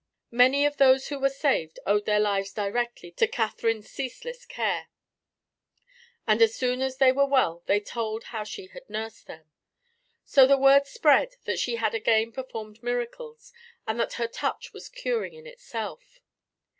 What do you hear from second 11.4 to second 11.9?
that she